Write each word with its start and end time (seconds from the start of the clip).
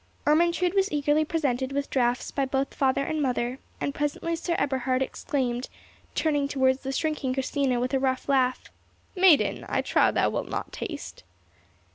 Ermentrude 0.25 0.73
was 0.73 0.91
eagerly 0.91 1.23
presented 1.23 1.71
with 1.71 1.91
draughts 1.91 2.31
by 2.31 2.43
both 2.43 2.73
father 2.73 3.03
and 3.03 3.21
brother, 3.21 3.59
and 3.79 3.93
presently 3.93 4.35
Sir 4.35 4.55
Eberhard 4.57 5.03
exclaimed, 5.03 5.69
turning 6.15 6.47
towards 6.47 6.79
the 6.79 6.91
shrinking 6.91 7.35
Christina 7.35 7.79
with 7.79 7.93
a 7.93 7.99
rough 7.99 8.27
laugh, 8.27 8.63
"Maiden, 9.15 9.63
I 9.69 9.83
trow 9.83 10.09
thou 10.11 10.31
wilt 10.31 10.49
not 10.49 10.73
taste?" 10.73 11.23